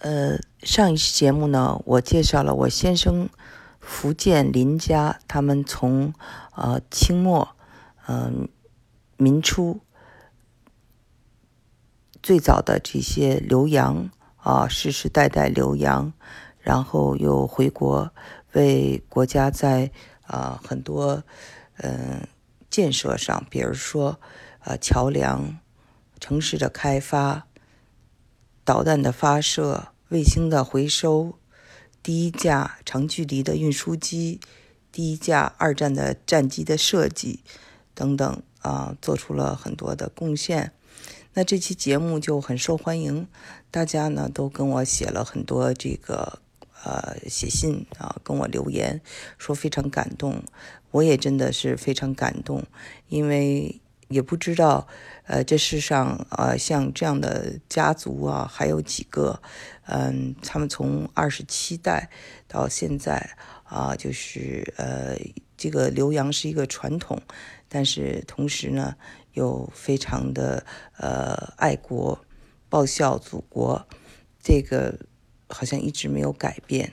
[0.00, 3.28] 呃，上一期节目呢，我介绍了我先生
[3.80, 6.14] 福建林家，他们从
[6.54, 7.48] 呃清末，
[8.06, 8.48] 嗯
[9.16, 9.80] 民初
[12.22, 16.12] 最早的这些留洋啊，世世代代留洋，
[16.60, 18.12] 然后又回国
[18.52, 19.90] 为国家在
[20.22, 21.24] 啊很多
[21.78, 22.24] 嗯
[22.70, 24.20] 建设上，比如说
[24.60, 25.58] 呃桥梁、
[26.20, 27.47] 城市的开发。
[28.68, 31.38] 导弹的发射、卫星的回收、
[32.02, 34.40] 第一架长距离的运输机、
[34.92, 37.40] 第一架二战的战机的设计
[37.94, 40.72] 等等啊，做出了很多的贡献。
[41.32, 43.26] 那这期节目就很受欢迎，
[43.70, 46.38] 大家呢都跟我写了很多这个
[46.84, 49.00] 呃写信啊，跟我留言
[49.38, 50.42] 说非常感动，
[50.90, 52.62] 我也真的是非常感动，
[53.08, 53.80] 因为。
[54.08, 54.88] 也不知道，
[55.24, 59.40] 呃，这世上啊，像这样的家族啊，还有几个？
[59.86, 62.10] 嗯，他们从二十七代
[62.46, 63.30] 到现在
[63.64, 65.16] 啊，就是呃，
[65.56, 67.20] 这个留洋是一个传统，
[67.68, 68.96] 但是同时呢，
[69.32, 70.64] 又非常的
[70.96, 72.18] 呃爱国、
[72.68, 73.86] 报效祖国，
[74.42, 74.98] 这个
[75.48, 76.92] 好像一直没有改变。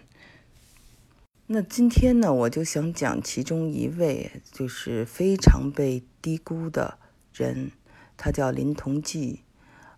[1.48, 6.98] 那今天呢，我就想讲其中一位，就是非常被低估的。
[7.36, 7.72] 人，
[8.16, 9.42] 他叫林同济，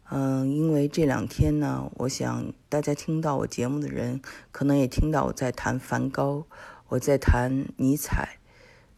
[0.10, 4.22] 嗯，因为这两天呢，我想大家听到我节目的人，
[4.52, 6.46] 可能也听到我在谈梵高，
[6.90, 8.40] 我在谈尼采。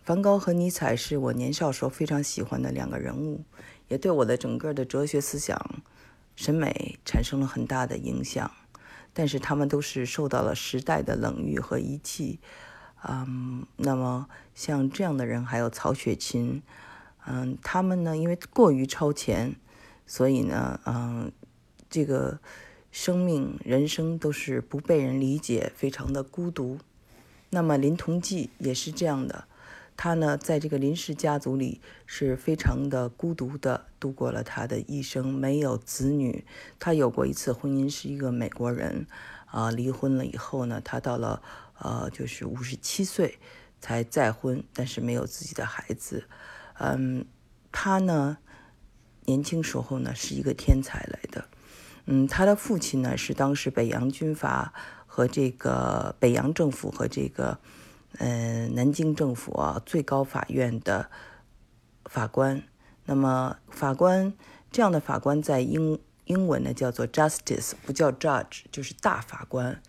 [0.03, 3.43] 梵高和尼采是我年少时候非常喜欢的两个人物，
[3.89, 5.83] 也对我的整个的哲学思想、
[6.35, 8.49] 审美产生了很大的影响。
[9.13, 12.39] 但是他们都是受到了时代的冷遇和遗弃。
[13.07, 16.63] 嗯，那么像这样的人，还有曹雪芹。
[17.31, 19.55] 嗯，他们呢，因为过于超前，
[20.07, 21.31] 所以呢，嗯，
[21.87, 22.39] 这个
[22.89, 26.79] 生命、人生都是不被人理解，非常的孤独。
[27.51, 29.45] 那么林同济也是这样的，
[29.95, 36.43] 他呢，在这个林氏家族里是非常的孤独的度过了他的一生，没有子女。
[36.79, 39.05] 他有过一次婚姻，是一个美国人，
[39.45, 41.43] 啊，离婚了以后呢，他到了
[41.77, 43.37] 呃，就是五十七岁
[43.79, 46.23] 才再婚，但是没有自己的孩子。
[46.81, 47.25] 嗯，
[47.73, 48.37] 他呢，
[49.25, 51.45] 年轻时候呢是一个天才来的。
[52.05, 54.73] 嗯，他的父亲呢是当时北洋军阀
[55.05, 57.59] 和这个北洋政府和这个
[58.17, 61.11] 嗯南京政府啊最高法院的
[62.05, 62.63] 法官。
[63.05, 64.33] 那么法官
[64.71, 69.81] 这样的法官在英英文呢叫做 justice，不叫 judge，就是大法官。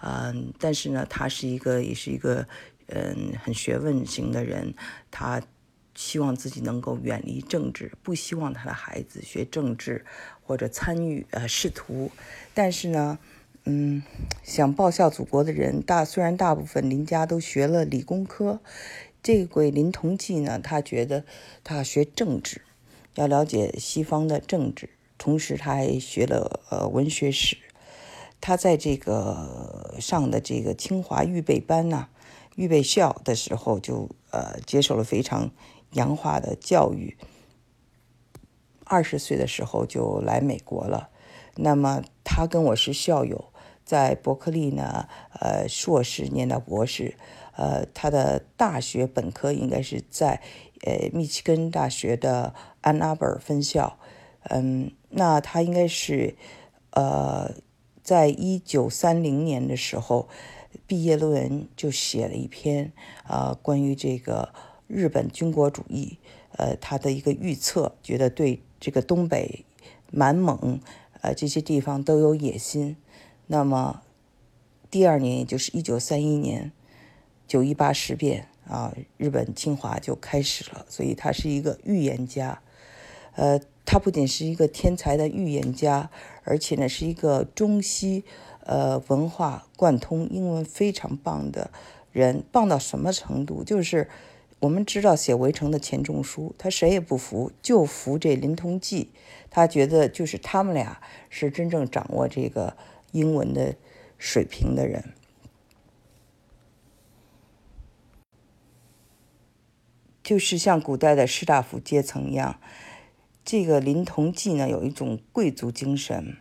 [0.00, 2.48] 嗯，但是呢，他是一个也是一个
[2.86, 4.74] 嗯很学问型的人，
[5.10, 5.42] 他。
[5.94, 10.04] 希望自己能够远离政治，不希望他的孩子学政治
[10.42, 12.10] 或者参与呃仕途。
[12.54, 13.18] 但是呢，
[13.64, 14.02] 嗯，
[14.42, 18.60] 想报效祖国的人大，虽然大部分林家都学了理工科，
[19.22, 21.24] 这位林同济呢，他觉得
[21.62, 22.62] 他学政治，
[23.16, 27.58] 要了解西方的政治，同时他还学了呃文学史。
[28.40, 32.08] 他在这个上的这个清华预备班呐，
[32.56, 35.50] 预备校的时候就呃接受了非常。
[35.92, 37.16] 洋化的教育，
[38.84, 41.10] 二十岁的时候就来美国了。
[41.56, 43.52] 那么他跟我是校友，
[43.84, 45.08] 在伯克利呢，
[45.40, 47.16] 呃，硕士念到博士，
[47.56, 50.40] 呃，他的大学本科应该是在
[50.82, 53.98] 呃密歇根大学的安娜贝尔分校。
[54.44, 56.36] 嗯，那他应该是
[56.92, 57.52] 呃，
[58.02, 60.28] 在一九三零年的时候，
[60.86, 62.92] 毕业论文就写了一篇
[63.24, 64.54] 啊，关于这个。
[64.92, 66.18] 日本军国主义，
[66.56, 69.64] 呃，他的一个预测，觉得对这个东北、
[70.10, 70.80] 满蒙，
[71.20, 72.96] 呃，这些地方都有野心。
[73.46, 74.02] 那么，
[74.90, 76.72] 第二年，也就是一九三一年，
[77.46, 80.84] 九一八事变啊，日本侵华就开始了。
[80.88, 82.60] 所以，他是一个预言家。
[83.36, 86.10] 呃，他不仅是一个天才的预言家，
[86.42, 88.24] 而且呢，是一个中西
[88.64, 91.70] 呃文化贯通、英文非常棒的
[92.10, 92.42] 人。
[92.50, 93.62] 棒到什么程度？
[93.62, 94.08] 就是。
[94.60, 99.10] 我们知道写《围城》的钱钟书，他谁也不服，就服这林同济。
[99.48, 102.76] 他觉得就是他们俩是真正掌握这个
[103.12, 103.74] 英文的
[104.18, 105.14] 水平的人。
[110.22, 112.60] 就是像古代的士大夫阶层一样，
[113.42, 116.36] 这个林同济呢有一种贵族精神，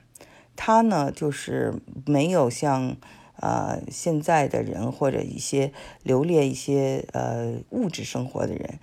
[0.57, 1.75] 他呢就是
[2.05, 2.97] 没有像。
[3.41, 5.71] 呃，现在的人或者一些
[6.03, 8.79] 留恋一些呃物质生活的人，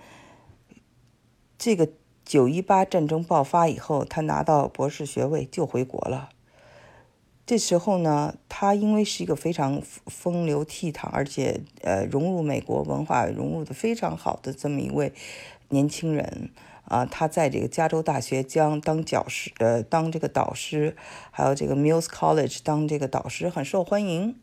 [1.59, 1.89] 这个
[2.25, 6.31] 九一八战争爆发以后，他拿到博士学位就回国了。
[7.45, 15.13] 这时候呢，他因为是一个非常风流倜傥，而且呃融入美国文化融入的非常好的这么一位
[15.69, 16.51] 年轻人
[16.87, 20.97] 啊，他在这个加州大学将当教师呃当这个导师，
[21.31, 24.35] 还有这个 Mills College 当这个导师很受欢迎，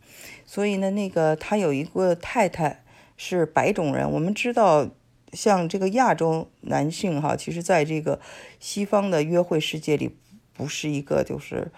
[0.45, 2.83] 所以呢，那个他有一个太太
[3.17, 4.89] 是白种人，我们知道
[5.31, 8.19] 像这个亚洲男性哈，其实在这个
[8.59, 10.15] 西方的约会世界里
[10.53, 11.71] 不是一个就是。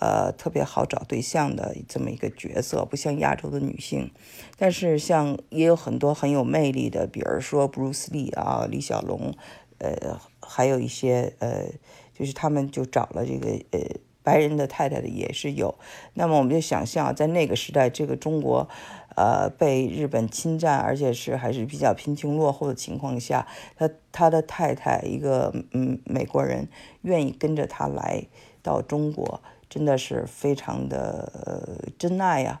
[0.00, 4.10] 呃，特别好找对象的这么一个角色，不像亚洲的女性，
[4.56, 9.34] 但是像也有很多很有魅力的，比如说布鲁斯利啊、李小龙，
[9.82, 11.66] 呃，还有一些呃，
[12.14, 13.80] 就是他们就找了这个呃
[14.22, 15.74] 白人的太太的也是有。
[16.14, 18.68] 那么我们就想象，在那个时代，这个中国，
[19.16, 26.68] 呃，被日本侵占，而且是还是比较贫穷落后的情况下，他他的太太一个嗯美国人
[27.00, 28.24] 愿意跟着他来
[28.62, 29.42] 到中国。
[29.72, 32.60] 真的是非常的呃真爱呀，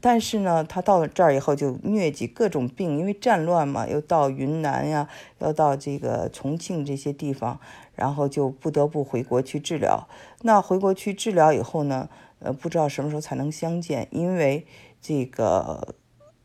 [0.00, 5.06] 但是呢，他到了这儿以后就疟疾各种病，因为战乱嘛，又到云南呀，
[5.40, 7.60] 要到这个重庆这些地方，
[7.94, 10.08] 然后就不得不回国去治疗。
[10.40, 12.08] 那回国去治疗以后呢，
[12.38, 14.66] 呃，不知道什么时候才能相见，因为
[15.02, 15.94] 这个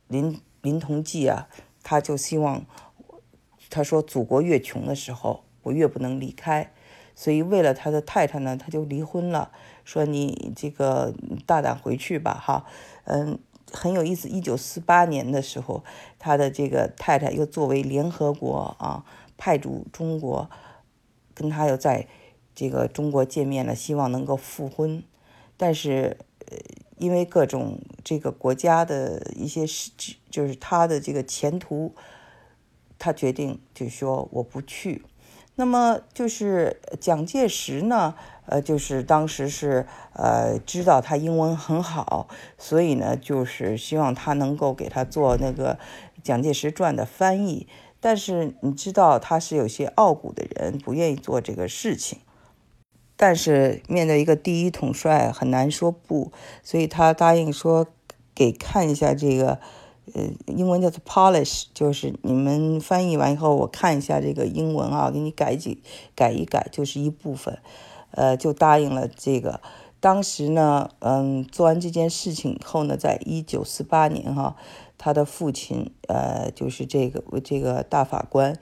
[0.10, 1.48] 林林同济啊，
[1.84, 2.66] 他就希望，
[3.70, 6.74] 他说祖国越穷的时候，我越不能离开。
[7.16, 9.52] 所以为了他的太太呢，他就离婚了，
[9.84, 11.14] 说你这个
[11.46, 12.66] 大胆回去吧，哈，
[13.06, 13.38] 嗯，
[13.72, 14.28] 很有意思。
[14.28, 15.84] 一九四八年的时候，
[16.18, 19.06] 他的这个太太又作为联合国啊
[19.38, 20.50] 派驻中国，
[21.34, 22.08] 跟他又在
[22.56, 25.04] 这个中国见面了，希望能够复婚，
[25.58, 26.18] 但是
[26.50, 26.58] 呃，
[26.98, 29.92] 因为各种这个国家的一些事，
[30.30, 31.94] 就是他的这个前途，
[32.98, 35.04] 他决定就说我不去。
[35.62, 38.16] 那么就是蒋介石呢，
[38.48, 42.28] 呃，就是当时是呃知道他英文很好，
[42.58, 45.76] 所以呢，就是希望他能够给他做那个
[46.24, 47.68] 《蒋介石传》的翻译。
[48.00, 52.22] 但是你知道他是有些傲骨的人，不愿意做这个事情。
[53.16, 56.32] 但是面对一个第一统帅，很难说不，
[56.64, 57.86] 所以他答应说
[58.34, 59.60] 给看一下这个。
[60.14, 65.82] 呃，英文叫做 polish，就是你们翻译完以后，我看一下这个英文啊，给你改几
[66.16, 67.60] 改一改，就是一部分，
[68.12, 69.62] 呃，就答应了这个。
[70.00, 74.56] 当时呢，嗯，做完这件事情以后呢，在一九四八年哈，
[74.98, 78.60] 他的父亲，呃，就是这个这个大法官。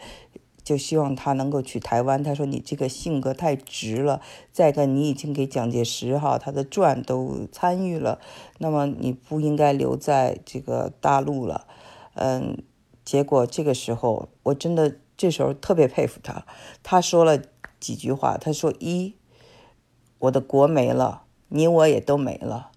[0.70, 2.24] 就希望他能够去台湾。
[2.24, 4.22] 他说：“你这个性格太直了，
[4.52, 8.22] 再一个你已经给蒋介石哈他的传都参与了，
[8.60, 11.66] 那么你不应该留在这个大陆了。”
[12.14, 12.62] 嗯，
[13.04, 16.46] 结果这个时候我真的这时候特别佩服他。
[16.84, 17.42] 他说了
[17.80, 19.16] 几句话，他说：“一，
[20.20, 22.70] 我的国没了，你我也都没了，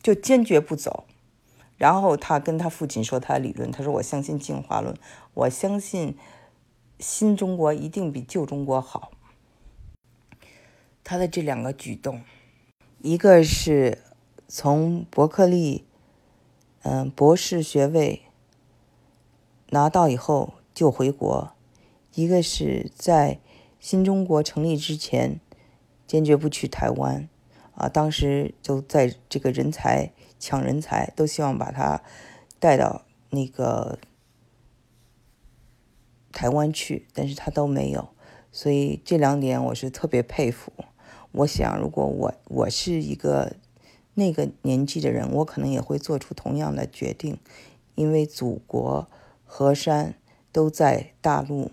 [0.00, 1.06] 就坚决不走。”
[1.78, 4.96] 然后他跟他父亲说他的理论，他说：“我相信进化论，
[5.32, 6.16] 我相信
[6.98, 9.12] 新中国一定比旧中国好。”
[11.04, 12.22] 他的这两个举动，
[13.00, 13.98] 一个是
[14.48, 15.84] 从伯克利，
[16.82, 18.22] 嗯，博士学位
[19.70, 21.54] 拿到以后就回国；
[22.14, 23.38] 一个是在
[23.78, 25.38] 新中国成立之前
[26.08, 27.28] 坚决不去台湾，
[27.76, 30.12] 啊，当时就在这个人才。
[30.38, 32.00] 抢人才都希望把他
[32.58, 33.98] 带到那个
[36.32, 38.08] 台湾去，但是他都没有，
[38.52, 40.72] 所以这两点我是特别佩服。
[41.32, 43.56] 我想，如果我我是一个
[44.14, 47.38] 那个年纪的人，我可能也会做出同样的决定，
[47.94, 49.08] 因为祖国
[49.44, 50.14] 河山
[50.52, 51.70] 都在大陆，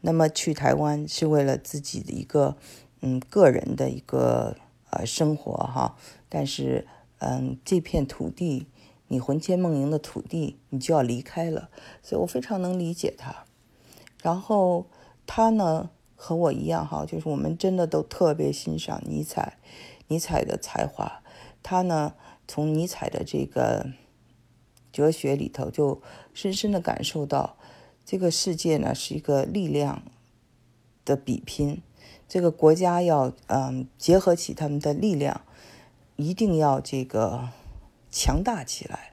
[0.00, 2.56] 那么去台湾是为了自己的一个
[3.00, 4.56] 嗯个人的一个
[4.90, 5.96] 呃生活哈，
[6.28, 6.86] 但是。
[7.18, 8.66] 嗯，这片土地，
[9.08, 11.68] 你魂牵梦萦的土地，你就要离开了，
[12.02, 13.44] 所以我非常能理解他。
[14.22, 14.86] 然后
[15.26, 19.58] 他呢，和我一样哈，就是我们真的都特别欣赏尼采，
[20.06, 21.22] 尼采的才华。
[21.62, 22.14] 他呢，
[22.46, 23.86] 从尼采的这个
[24.92, 26.00] 哲学里头，就
[26.32, 27.56] 深深的感受到，
[28.04, 30.02] 这个世界呢是一个力量
[31.04, 31.82] 的比拼，
[32.28, 35.40] 这个国家要嗯结合起他们的力量。
[36.18, 37.48] 一定要这个
[38.10, 39.12] 强大起来，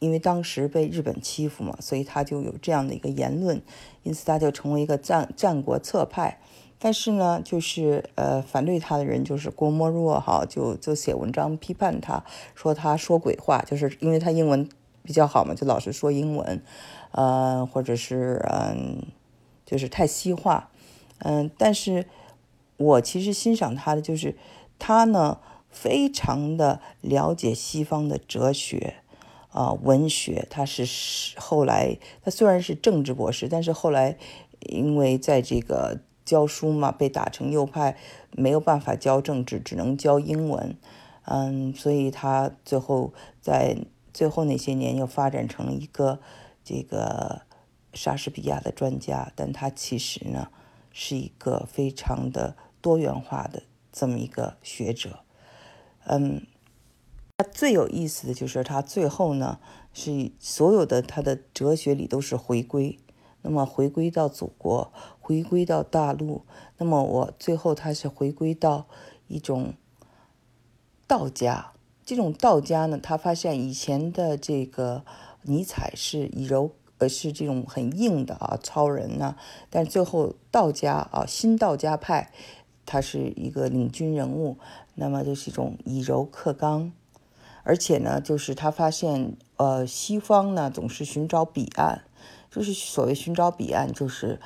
[0.00, 3.60] 因为当时被日本欺负嘛，所以他就有这样的一个言论，
[4.04, 6.40] 因此他就成为一个战战国策派。
[6.78, 12.24] 但是呢，就是呃反对他的人就是郭沫若哈，就就写文章批判他，
[12.54, 14.66] 说他说鬼话，就是因为他英文
[15.02, 16.62] 比较好嘛，就老是说英文，
[17.10, 19.02] 呃，或者是嗯，
[19.66, 20.70] 就是太西化，
[21.18, 22.06] 嗯，但是
[22.78, 24.36] 我其实欣赏他的就是
[24.78, 28.94] 他呢，非常的了解西方的哲学
[29.50, 30.46] 啊、文学。
[30.50, 30.84] 他是
[31.38, 34.16] 后来他虽然是政治博士，但是后来
[34.60, 37.96] 因为在这个教书嘛，被打成右派，
[38.32, 40.76] 没有办法教政治，只能教英文。
[41.30, 43.76] 嗯，所以他最后在
[44.14, 46.20] 最后那些年又发展成了一个
[46.64, 47.42] 这个
[47.92, 50.48] 莎士比亚的专家，但他其实呢
[50.92, 55.20] 是一个非常的多元化的这么一个学者。
[56.08, 56.46] 嗯，
[57.36, 59.58] 他最有意思的就是他最后呢
[59.92, 62.98] 是所有的他的哲学里都是回归，
[63.42, 66.42] 那么回归到祖国，回归到大陆，
[66.78, 68.86] 那么我最后他是回归到
[69.26, 69.74] 一种。
[71.10, 71.72] 道家
[72.04, 75.06] 这种道家呢，他发现以前的这个
[75.40, 79.34] 尼采是以柔，呃，是这种很硬的啊，超人呢。
[79.70, 82.30] 但最后道家啊，新道家派，
[82.88, 84.56] 他是一个领军人物，
[84.94, 86.90] 那么就是一种以柔克刚，
[87.62, 92.02] 而且呢，就是他发现，呃，西方呢总是寻找彼岸，
[92.50, 94.40] 就是所谓寻找彼岸，就是。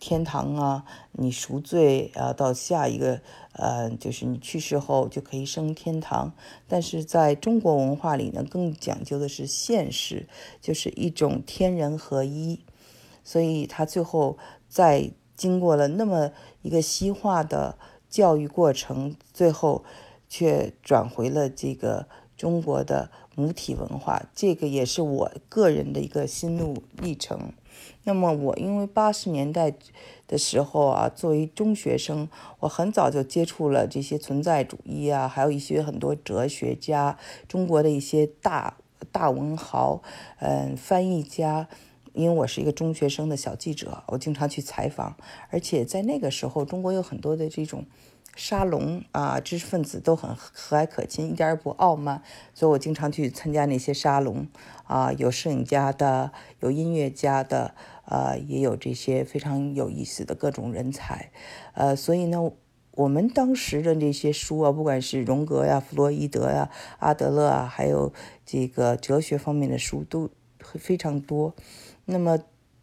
[0.00, 3.20] 天堂啊，你赎罪啊，到下一个，
[3.52, 6.32] 呃，就是你去世后就可以升天堂。
[6.68, 10.28] 但是在中国文化里呢，更讲究的是现实，
[10.60, 12.60] 就是一种天人合一。
[13.24, 14.36] 所以他最后
[14.68, 16.30] 在经过了那么
[16.68, 17.78] 一个西化的
[18.10, 19.82] 教育过程，最后
[20.28, 22.06] 却转回了这个
[22.36, 24.22] 中国的母体文化。
[24.34, 27.54] 这个也是我个人的一个心路历程。
[28.04, 29.72] 那么我因为八十年代
[30.26, 32.28] 的时候啊，作为中学生，
[32.60, 37.16] 我很早就接触了这些存在主义啊，还有一些很多哲学家，
[37.48, 38.76] 中国的一些大
[39.10, 40.02] 大文豪，
[40.40, 41.66] 嗯，翻译家。
[42.18, 45.16] 因为我是一个中学生的小记者，我经常去采访，
[45.50, 47.86] 而且在那个时候，中国有很多的这种。
[48.36, 52.22] 沙龙啊，知识分子都很和蔼可亲，一点也不傲慢，
[52.54, 54.46] 所以我经常去参加那些沙龙
[54.84, 61.32] 啊，有摄影家的，有音乐家的，呃，也有这些非常有意思的各种人才，
[61.74, 62.52] 呃，所以呢，
[62.92, 66.70] 我们当时的这些书啊，不管是荣格呀、弗洛伊德呀、
[67.00, 68.12] 阿德勒啊，还有
[68.46, 71.56] 这个哲学方面的书都非常多，
[72.08, 72.38] 那么。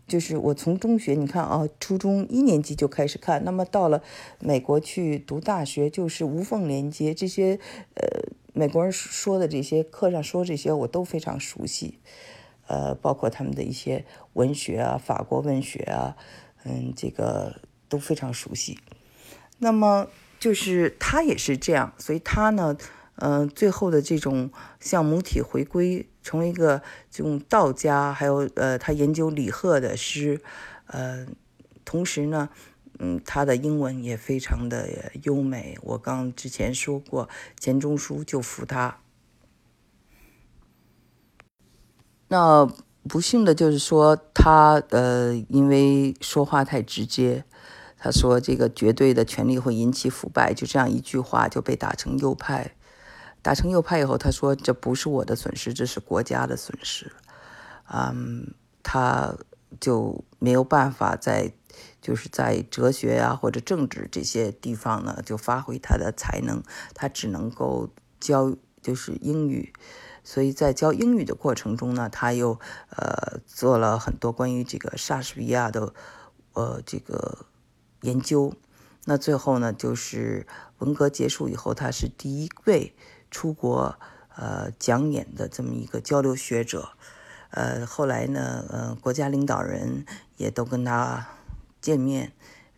[0.07, 4.03] 就是我从中学，你看啊，初中一年级就开始看，那么到了
[4.39, 7.59] 美国去读大学，就是无缝连接这些，
[7.95, 11.97] 呃，美国人说的这些课上说这些，我都非常熟悉，
[12.67, 16.15] 呃，包括他们的一些文学啊，法国文学啊，
[16.65, 18.77] 嗯，这个都非常熟悉。
[19.57, 20.07] 那么
[20.39, 22.77] 就是他也是这样，所以他呢。
[23.17, 24.51] 嗯，最后的这种
[24.81, 30.41] 向母体回归，成为一个这种道家，还有呃，他研究李贺的诗，
[30.87, 31.27] 呃，
[31.85, 32.49] 同时呢，
[32.97, 35.77] 嗯，他的英文也非常的优美。
[35.83, 37.29] 我刚之前说过，
[37.59, 38.97] 钱钟书就服他。
[42.29, 42.67] 那
[43.07, 47.45] 不幸的就是说，他呃，因为说话太直接，
[47.99, 52.74] 他说这个绝对的权力会引起腐败，就这样一句话就被打成右派。
[53.45, 57.11] 打成右派以后，他说：“这不是我的损失，这是国家的损失。”
[57.93, 59.35] 嗯，他
[59.79, 61.53] 就没有办法在，
[62.01, 66.63] 就是在哲学呀或者政治这些地方呢，就发挥他的才能。
[66.95, 67.87] 他只能够
[68.19, 69.71] 教就是英语，
[70.23, 72.59] 所以在教英语的过程中呢，他又
[72.89, 75.93] 呃做了很多关于这个莎士比亚的
[76.53, 77.45] 呃这个
[78.01, 78.55] 研究。
[79.03, 80.47] 那最后呢，就是
[80.79, 82.95] 文革结束以后，他是第一位。
[83.35, 83.99] 出国
[84.37, 86.91] 呃讲演的这么一个交流学者，
[87.49, 90.05] 呃后来呢呃国家领导人
[90.37, 91.27] 也都跟他
[91.81, 92.31] 见面，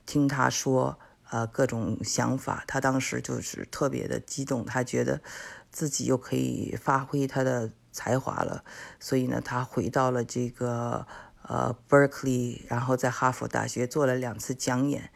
[0.07, 0.97] 听他说
[1.29, 5.21] 呃各种想法，他当时就是特别的激动，他觉得
[5.69, 8.63] 自己又可以发挥他的才华了，
[8.99, 11.05] 所以呢他回到了这个
[11.43, 15.11] 呃 Berkeley，然后在哈佛大学做了两次讲演，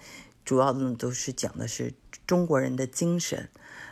[0.46, 1.96] 主要的都是讲的是
[2.28, 3.50] 中国人的精神，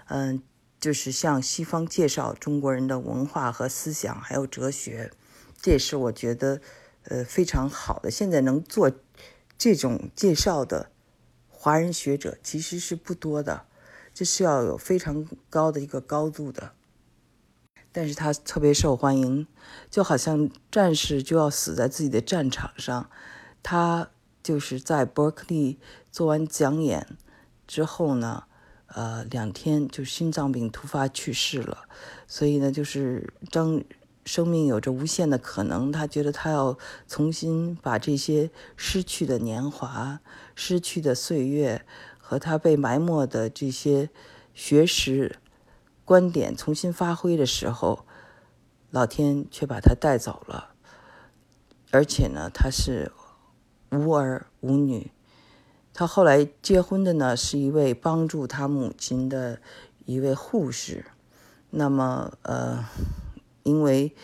[0.09, 0.43] 嗯。
[0.79, 5.11] 就是向西方介绍中国人的文化和思想，还有哲学，
[5.61, 6.61] 这也是我觉得，
[7.03, 8.09] 呃，非常好的。
[8.09, 8.89] 现在能做
[9.57, 10.89] 这种介绍的
[11.49, 13.65] 华人学者其实是不多的，
[14.13, 16.71] 这是要有非常高的一个高度的。
[17.91, 19.47] 但是他特别受欢迎，
[19.89, 23.09] 就好像战士就要死在自己的战场上，
[23.61, 25.77] 他就是在伯克利
[26.09, 27.17] 做完讲演
[27.67, 28.45] 之后呢。
[28.93, 31.87] 呃，两天就心脏病突发去世了，
[32.27, 33.83] 所以呢，就是当
[34.25, 36.77] 生命有着无限的可能，他觉得他要
[37.07, 40.19] 重新把这些失去的年华、
[40.55, 41.85] 失去的岁月
[42.17, 44.09] 和他被埋没的这些
[44.53, 45.37] 学识
[46.03, 48.05] 观点重新发挥的时候，
[48.89, 50.71] 老天却把他带走了。
[51.91, 53.11] 而且呢，他是
[53.91, 55.11] 无儿无女。
[55.99, 59.59] 他后来结婚的呢，是一位帮助他母亲的
[60.05, 61.03] 一位护士。
[61.71, 62.85] 那么，呃，
[63.63, 64.15] 因为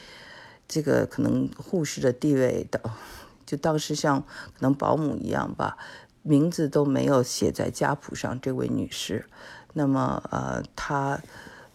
[0.70, 2.80] 这个可能护士的地位的，
[3.46, 5.78] 就当时像可能保姆一样吧，
[6.22, 8.40] 名字都没有写在家谱上。
[8.40, 9.26] 这位女士，
[9.74, 11.22] 那么，呃，她，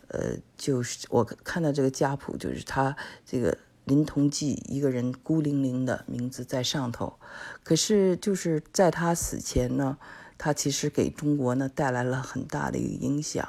[0.09, 3.55] 呃，就是我看到这个家谱，就是她这个。
[3.91, 7.19] 林同济一个人孤零零的名字在上头，
[7.65, 9.99] 可是就是在他死前呢，
[10.39, 13.49] 他其实给中国呢带来了很大的一个影响，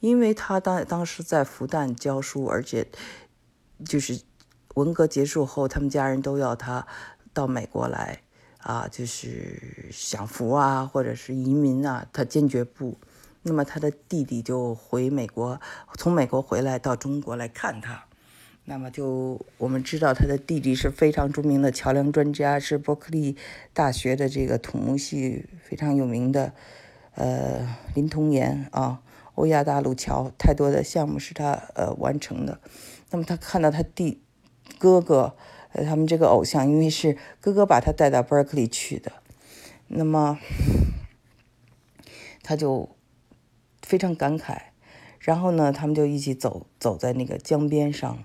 [0.00, 2.88] 因为他当当时在复旦教书，而且
[3.84, 4.18] 就是
[4.76, 6.86] 文革结束后，他们家人都要他
[7.34, 8.22] 到美国来
[8.58, 12.96] 啊，就是享福啊，或者是移民啊，他坚决不。
[13.42, 15.60] 那么他的弟弟就回美国，
[15.98, 18.06] 从美国回来到中国来看他。
[18.64, 23.36] 那么就我们知道，他的弟弟是非常著名的桥梁专家，是伯克利
[23.72, 26.52] 大学的这个土木系非常有名的，
[27.16, 29.02] 呃，林同岩啊，
[29.34, 32.60] 欧亚大陆桥太多的项目是他呃完成的。
[33.10, 34.22] 那么他看到他弟
[34.78, 35.34] 哥哥，
[35.72, 39.12] 呃，他们这个偶像，因为是哥哥把他带到伯克利去的，
[39.88, 40.38] 那么
[42.44, 42.88] 他就
[43.82, 44.56] 非常感慨。
[45.18, 48.22] 然后呢，他们就一起走走在那个江边上。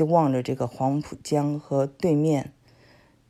[0.00, 2.54] 就望着这个黄浦江和对面，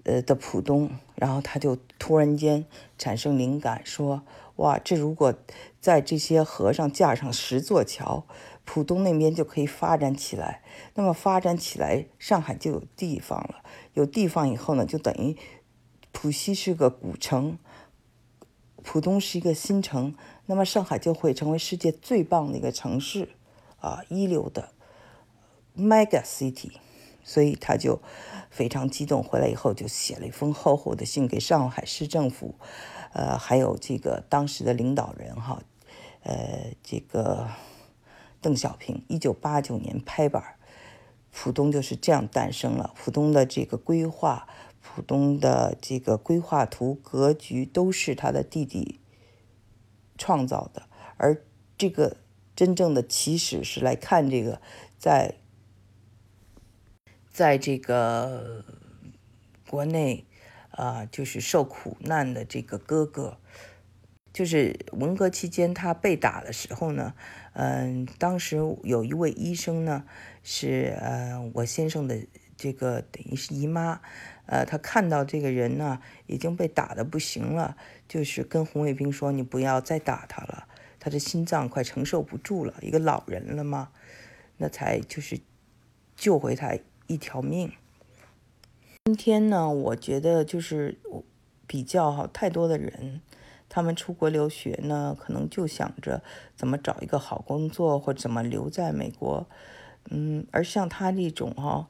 [0.05, 2.65] 呃的浦东，然后他就突然间
[2.97, 4.23] 产生灵感，说
[4.55, 5.35] ：“哇，这如果
[5.81, 8.25] 在这些河上架上十座桥，
[8.65, 10.63] 浦东那边就可以发展起来。
[10.95, 13.65] 那么发展起来，上海就有地方了。
[13.95, 15.37] 有地方以后呢，就等于
[16.13, 17.59] 浦西是个古城，
[18.85, 20.15] 浦东是一个新城，
[20.47, 23.31] 那么上海就会成为世界最棒的一个城市，
[23.81, 24.69] 啊，一流的。”
[25.81, 26.73] Mega City，
[27.25, 28.01] 所以他就
[28.51, 29.23] 非常激动。
[29.23, 32.55] 回来以后就写了一封厚厚的信给上海市政府，
[33.13, 35.63] 呃，还有这个当时的领导人哈，
[36.23, 37.49] 呃，这个
[38.41, 39.03] 邓小平。
[39.09, 40.43] 一九八九年拍板，
[41.33, 42.93] 浦东就是这样诞生了。
[42.97, 44.47] 浦东的这个规划，
[44.81, 49.01] 浦东的这个规划图、格局都是他的弟弟
[50.19, 50.83] 创造的。
[51.17, 51.43] 而
[51.77, 52.17] 这个
[52.55, 54.61] 真正的起始是来看这个
[54.99, 55.37] 在。
[57.33, 58.65] 在这个
[59.69, 60.27] 国内，
[60.71, 63.39] 啊，就是受苦难的这个哥哥，
[64.33, 67.15] 就是文革期间他被打的时候呢，
[67.53, 70.05] 嗯，当时有一位医生呢，
[70.43, 74.01] 是呃我先生的这个等于是姨妈，
[74.47, 77.77] 呃，他看到这个人呢已经被打的不行了，
[78.09, 80.67] 就是跟红卫兵说：“你不要再打他了，
[80.99, 83.91] 他的心脏快承受不住了，一个老人了嘛，
[84.57, 85.39] 那才就是
[86.17, 86.77] 救回他。”
[87.11, 87.73] 一条命。
[89.07, 90.97] 今天呢，我觉得就是
[91.67, 93.21] 比较哈，太多的人，
[93.69, 96.23] 他们出国留学呢，可能就想着
[96.55, 99.49] 怎么找一个好工作，或者怎么留在美国。
[100.11, 101.89] 嗯，而像他这种哈，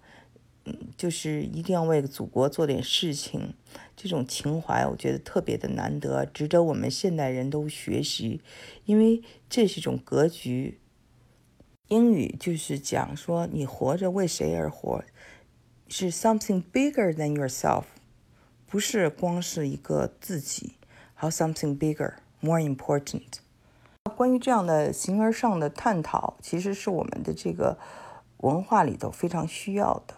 [0.64, 3.52] 嗯，就是一定要为祖国做点事情，
[3.94, 8.40] 这种情怀，我觉得特别的难得，值得我们现代人都学习，
[8.86, 10.78] 因为这是一种格局。
[11.90, 15.02] 英语就是讲说，你活着为谁而活？
[15.88, 17.82] 是 something bigger than yourself，
[18.68, 20.74] 不是光是一个自己，
[21.14, 23.40] 还有 something bigger, more important。
[24.16, 27.76] 关于这样的形而上的探讨，其实是我们的这个
[28.36, 30.14] 文化里头非常需要的，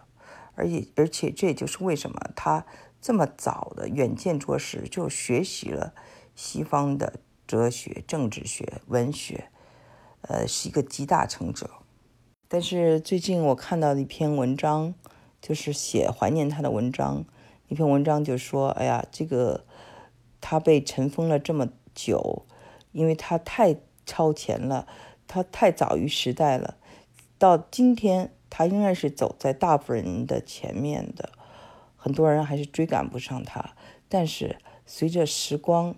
[0.55, 2.67] 而且而且这也就是为什么他
[3.01, 5.95] 这么早的远见卓识，就学习了
[6.37, 7.15] 西方的
[7.47, 9.49] 哲学、政治学、文学。
[10.23, 11.69] 呃，是一个集大成者，
[12.47, 14.95] 但是最近我看到的一篇文章，
[15.41, 17.25] 就是写怀念他的文章。
[17.67, 19.65] 一篇文章就说：“哎呀，这个
[20.41, 22.47] 他被尘封了这么久，
[22.93, 24.87] 因为他太超前了，
[25.27, 26.77] 他太早于时代了。
[27.37, 31.33] 到今天，他仍然是走在大部分人的前面的，
[31.97, 33.75] 很多人还是追赶不上他。
[34.09, 35.97] 但是随着时光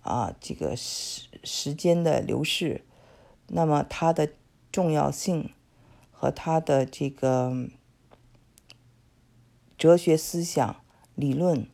[0.00, 2.80] 啊，这个时时间的流逝。”
[3.48, 4.30] 那么它的
[4.70, 5.50] 重要性
[6.10, 7.68] 和它的这个
[9.76, 10.76] 哲学思想
[11.14, 11.66] 理论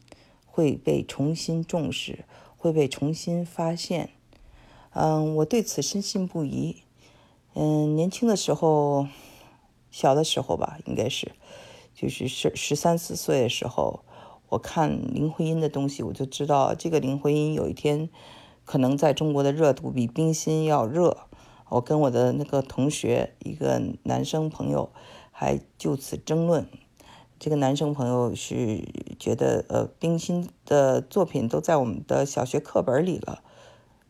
[0.46, 2.24] 会被重新重视，
[2.56, 4.10] 会被重新发现。
[4.92, 6.76] 嗯，我对此深信不疑。
[7.54, 9.08] 嗯，年轻的时候，
[9.90, 11.32] 小的时候吧，应该是，
[11.94, 14.04] 就是十十三四岁的时候，
[14.50, 18.08] 我看林徽因的东西，我就知道这个林徽因有一天
[18.64, 21.26] 可能在中国的热度比冰心要热。
[21.68, 24.90] 我跟我的那个同学，一个男生朋友，
[25.30, 26.68] 还就此争论。
[27.38, 33.42] 这个男生朋友是觉得，呃，冰心的作品都在我们的小学课本里了，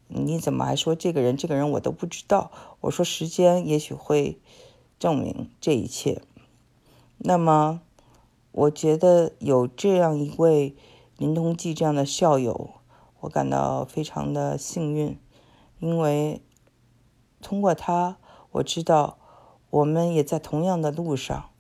[0.09, 1.37] 你怎么还说这个人？
[1.37, 2.51] 这个人我都不知道。
[2.83, 4.39] 我说时间也许会
[4.99, 6.23] 证明这一切。
[7.19, 7.81] 那么，
[8.53, 10.77] 我觉得有这样一位
[11.17, 12.71] 林同济这样的校友，
[13.21, 15.19] 我感到非常的幸运，
[15.81, 16.43] 因为
[17.45, 18.17] 通过他，
[18.53, 19.19] 我知道
[19.69, 21.51] 我们也在同样的路上。